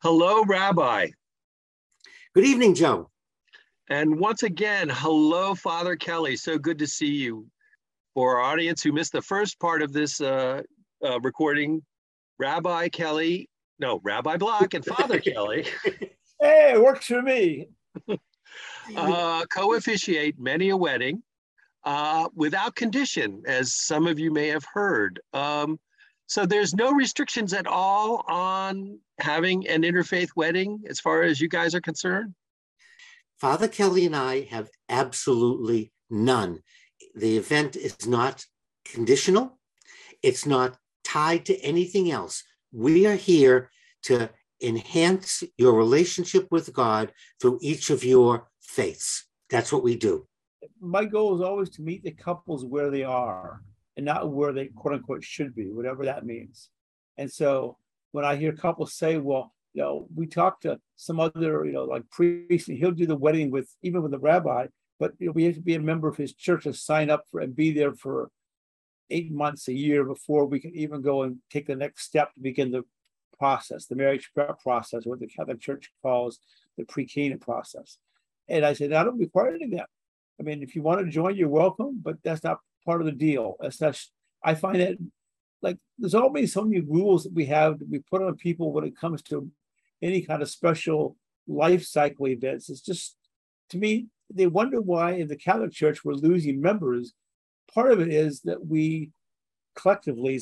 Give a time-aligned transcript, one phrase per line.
[0.00, 1.08] Hello, Rabbi.
[2.32, 3.10] Good evening, Joe.
[3.90, 6.36] And once again, hello, Father Kelley.
[6.36, 7.48] So good to see you.
[8.14, 10.62] For our audience who missed the first part of this uh,
[11.04, 11.82] uh, recording,
[12.38, 13.50] Rabbi Kelley,
[13.80, 15.66] no, Rabbi Block and Father Kelley.
[16.40, 17.66] Hey, it works for me.
[18.96, 21.24] uh, co-officiate many a wedding
[21.82, 25.18] uh, without condition, as some of you may have heard.
[25.32, 25.80] Um,
[26.28, 31.48] so there's no restrictions at all on having an interfaith wedding as far as you
[31.48, 32.34] guys are concerned?
[33.40, 36.60] Father Kelley and I have absolutely none.
[37.14, 38.44] The event is not
[38.84, 39.58] conditional,
[40.22, 42.44] it's not tied to anything else.
[42.72, 43.70] We are here
[44.02, 44.28] to
[44.62, 49.26] enhance your relationship with God through each of your faiths.
[49.48, 50.26] That's what we do.
[50.78, 53.62] My goal is always to meet the couples where they are
[53.98, 56.70] and not where they quote unquote should be, whatever that means.
[57.16, 57.76] And so
[58.12, 61.82] when I hear couples say, well, you know, we talked to some other, you know,
[61.82, 64.68] like priest, and he'll do the wedding with even with the rabbi,
[65.00, 67.24] but you know, we have to be a member of his church to sign up
[67.28, 68.30] for and be there for
[69.10, 72.40] eight months, a year before we can even go and take the next step to
[72.40, 72.84] begin the
[73.36, 76.38] process, the marriage prep process, what the Catholic Church calls
[76.76, 77.98] the pre-Cana process.
[78.48, 79.88] And I said, I don't require any of that.
[80.38, 83.12] I mean, if you want to join, you're welcome, but that's not part of the
[83.12, 83.56] deal.
[83.60, 84.00] That's not,
[84.42, 84.96] I find that
[85.60, 88.84] like there's always so many rules that we have that we put on people when
[88.84, 89.50] it comes to
[90.00, 91.16] any kind of special
[91.46, 92.70] life cycle events.
[92.70, 93.16] It's just
[93.70, 97.12] to me, they wonder why in the Catholic Church we're losing members.
[97.74, 99.10] Part of it is that we
[99.76, 100.40] collectively,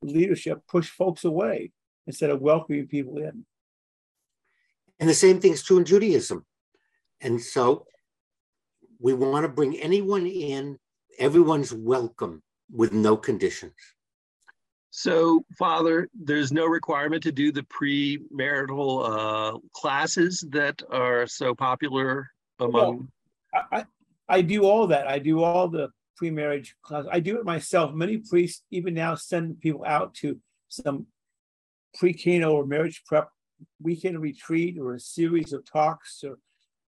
[0.00, 1.72] leadership, push folks away
[2.06, 3.44] instead of welcoming people in.
[4.98, 6.46] And the same thing is true in Judaism.
[7.20, 7.86] And so
[8.98, 10.78] we want to bring anyone in,
[11.18, 13.74] everyone's welcome with no conditions.
[14.90, 22.28] So, Father, there's no requirement to do the premarital uh, classes that are so popular
[22.58, 23.08] among.
[23.52, 23.84] Well, I,
[24.28, 25.06] I do all that.
[25.06, 27.06] I do all the pre-marriage class.
[27.10, 27.94] I do it myself.
[27.94, 30.38] Many priests even now send people out to
[30.68, 31.06] some
[31.94, 33.30] pre-Cana or marriage prep
[33.80, 36.22] weekend retreat or a series of talks.
[36.22, 36.38] Or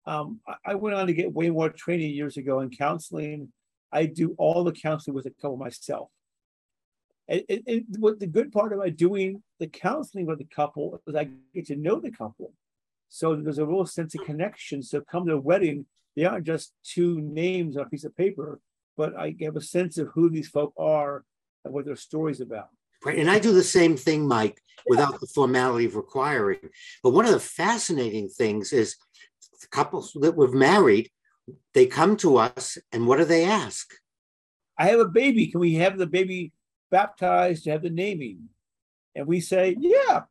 [0.05, 3.53] um, I went on to get way more training years ago in counseling.
[3.91, 6.09] I do all the counseling with a couple myself.
[7.27, 11.15] And, and, and, what the good part about doing the counseling with the couple is
[11.15, 12.53] I get to know the couple.
[13.09, 14.83] So there's a real sense of connection.
[14.83, 15.85] So come to a wedding,
[16.15, 18.59] they aren't just two names on a piece of paper,
[18.97, 21.23] but I have a sense of who these folk are
[21.63, 22.69] and what their story's about.
[23.03, 23.19] Right.
[23.19, 26.59] And I do the same thing, Mike, without the formality of requiring.
[27.03, 28.95] But one of the fascinating things is
[29.61, 31.09] the couples that we've married,
[31.73, 33.93] they come to us and what do they ask?
[34.77, 35.47] I have a baby.
[35.47, 36.51] Can we have the baby
[36.91, 38.49] baptized to have the naming?
[39.15, 40.21] And we say, yeah,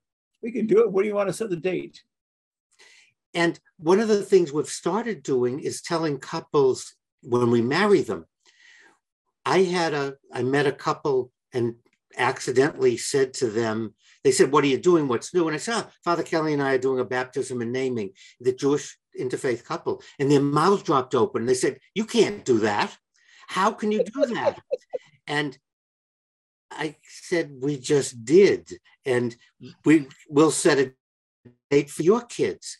[0.42, 0.92] we can do it.
[0.92, 2.02] What do you want to set the date?
[3.32, 8.26] And one of the things we've started doing is telling couples when we marry them.
[9.44, 11.76] I had a, I met a couple and
[12.16, 15.08] accidentally said to them, they said, What are you doing?
[15.08, 15.46] What's new?
[15.48, 18.10] And I said, oh, Father Kelley and I are doing a baptism and naming,
[18.40, 20.02] the Jewish interfaith couple.
[20.18, 21.46] And their mouths dropped open.
[21.46, 22.96] They said, You can't do that.
[23.46, 24.58] How can you do that?
[25.26, 25.56] and
[26.70, 28.68] I said, we just did.
[29.04, 29.36] And
[29.84, 30.92] we will set a
[31.70, 32.78] date for your kids.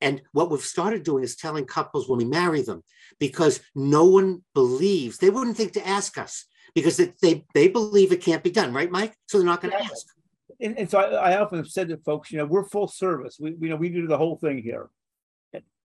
[0.00, 2.82] And what we've started doing is telling couples when we marry them,
[3.18, 8.20] because no one believes, they wouldn't think to ask us because they, they believe it
[8.20, 9.14] can't be done, right, Mike?
[9.26, 10.06] So they're not going to ask.
[10.60, 13.38] And, and so I, I, often have said to folks, you know, we're full service.
[13.40, 14.90] We, you know, we do the whole thing here.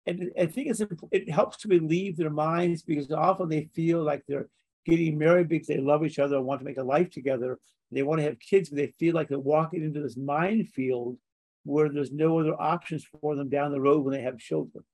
[0.06, 4.22] And, I think it's, it helps to relieve their minds because often they feel like
[4.26, 4.48] they're
[4.84, 7.58] getting married because they love each other and want to make a life together.
[7.90, 11.18] They want to have kids, but they feel like they're walking into this minefield
[11.64, 14.84] where there's no other options for them down the road when they have children.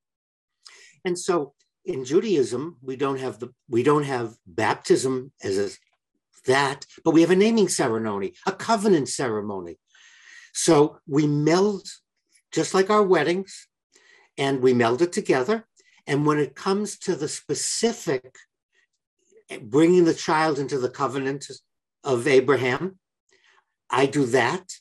[1.05, 1.53] And so
[1.84, 5.71] in Judaism, we don't have the we don't have baptism as a
[6.47, 9.78] that, but we have a naming ceremony, a covenant ceremony.
[10.53, 11.86] So we meld
[12.53, 13.69] just like our weddings,
[14.39, 15.67] and we meld it together.
[16.07, 18.37] And when it comes to the specific
[19.49, 21.47] eh, bringing the child into the covenant
[22.05, 22.99] of Abraham.
[23.91, 24.73] I do that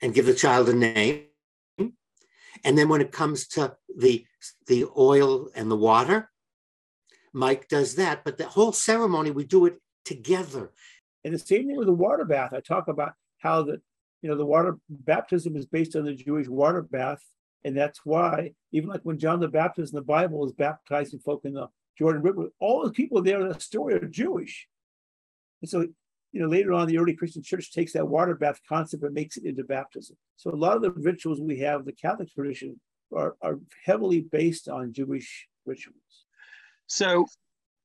[0.00, 1.24] and give the child a name.
[2.64, 4.26] And then when it comes to the,
[4.66, 6.30] the oil and the water,
[7.32, 8.24] Mike does that.
[8.24, 10.72] But the whole ceremony, we do it together.
[11.24, 12.52] And the same thing with the water bath.
[12.52, 13.80] I talk about how the,
[14.22, 17.22] you know, the water baptism is based on the Jewish water bath.
[17.64, 21.44] And that's why, even like when John the Baptist in the Bible is baptizing folk
[21.44, 21.68] in the
[21.98, 24.68] Jordan River, all the people there in the story are Jewish.
[25.62, 25.86] And so
[26.36, 29.38] you know, later on, the early Christian church takes that water bath concept and makes
[29.38, 30.16] it into baptism.
[30.36, 32.78] So a lot of the rituals we have, the Catholic tradition,
[33.10, 35.96] are, are heavily based on Jewish rituals.
[36.88, 37.26] So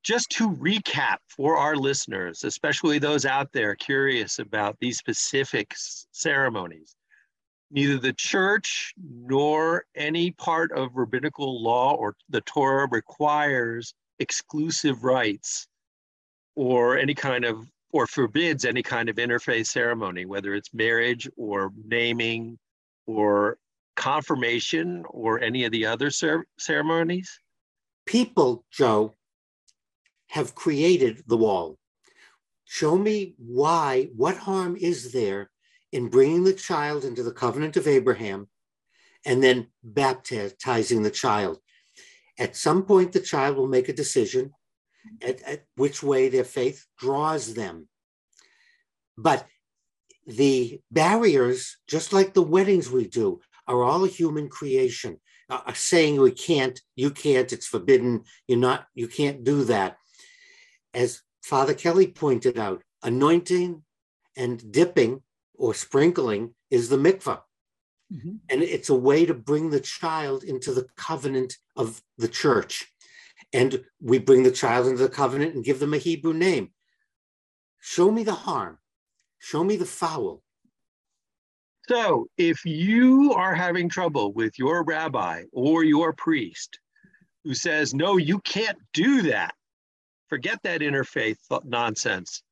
[0.04, 5.74] just to recap for our listeners, especially those out there curious about these specific
[6.12, 6.96] ceremonies,
[7.72, 15.68] neither the church nor any part of rabbinical law or the Torah requires exclusive rites
[16.56, 21.72] or any kind of or forbids any kind of interfaith ceremony, whether it's marriage or
[21.86, 22.58] naming
[23.06, 23.58] or
[23.96, 27.40] confirmation or any of the other cer- ceremonies?
[28.06, 29.14] People, Joe,
[30.28, 31.78] have created the wall.
[32.64, 35.52] Show me why, what harm is there
[35.92, 38.48] in bringing the child into the covenant of Abraham
[39.26, 41.60] and then baptizing the child?
[42.40, 44.52] At some point, the child will make a decision
[45.22, 47.88] at, at which way their faith draws them.
[49.18, 49.46] But
[50.26, 55.20] the barriers, just like the weddings we do, are all a human creation.
[55.50, 59.98] Uh, saying we can't, you can't, it's forbidden, you're not, you can't do that.
[60.94, 63.84] As Father Kelley pointed out, anointing
[64.38, 65.22] and dipping
[65.62, 67.40] or sprinkling is the mikvah.
[68.12, 68.36] Mm-hmm.
[68.50, 72.92] And it's a way to bring the child into the covenant of the church.
[73.54, 76.72] And we bring the child into the covenant and give them a Hebrew name.
[77.80, 78.80] Show me the harm.
[79.38, 80.42] Show me the foul.
[81.88, 86.80] So, if you are having trouble with your rabbi or your priest
[87.44, 89.54] who says, no, you can't do that,
[90.28, 92.44] forget that interfaith nonsense.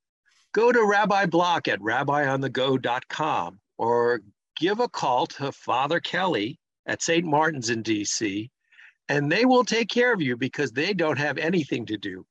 [0.53, 4.21] Go to Rabbi Block at rabbionthego.com or
[4.57, 7.25] give a call to Father Kelley at St.
[7.25, 8.49] Martin's in DC,
[9.07, 12.25] and they will take care of you because they don't have anything to do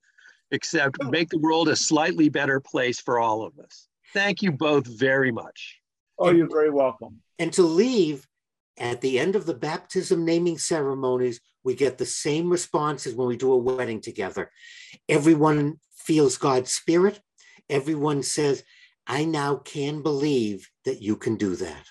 [0.51, 1.11] except oh.
[1.11, 3.87] make the world a slightly better place for all of us.
[4.13, 5.79] Thank you both very much.
[6.19, 7.21] Oh, you're very welcome.
[7.39, 8.27] And to leave
[8.79, 13.29] at the end of the baptism naming ceremonies, we get the same response as when
[13.29, 14.51] we do a wedding together.
[15.09, 17.21] Everyone feels God's spirit.
[17.71, 18.65] Everyone says,
[19.07, 21.87] I now can believe that you can do that.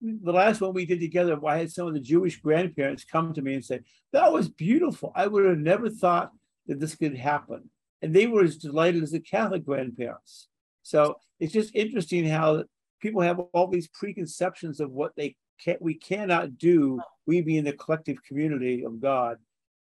[0.00, 3.42] The last one we did together, I had some of the Jewish grandparents come to
[3.42, 3.80] me and say,
[4.12, 5.12] That was beautiful.
[5.16, 6.30] I would have never thought
[6.68, 7.68] that this could happen.
[8.00, 10.48] And they were as delighted as the Catholic grandparents.
[10.82, 12.64] So it's just interesting how
[13.00, 17.72] people have all these preconceptions of what they can we cannot do, we being the
[17.72, 19.38] collective community of God.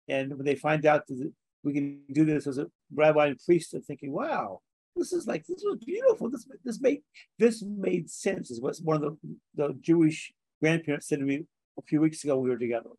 [0.09, 1.33] And when they find out that
[1.63, 4.61] we can do this as a rabbi and priest, they're thinking, wow,
[4.97, 6.31] this is like this was beautiful.
[6.31, 7.03] This this made
[7.39, 11.45] this made sense, is what one of the, the Jewish grandparents said to me
[11.79, 12.91] a few weeks ago we were together.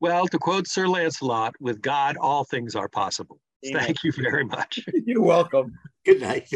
[0.00, 3.40] Well, to quote Sir Lancelot, with God all things are possible.
[3.64, 3.84] Amen.
[3.84, 4.80] Thank you very much.
[5.06, 5.78] You're welcome.
[6.04, 6.48] Good night.